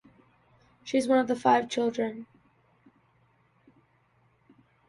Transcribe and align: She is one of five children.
She 0.83 0.97
is 0.97 1.07
one 1.07 1.19
of 1.29 1.39
five 1.39 1.69
children. 1.69 2.25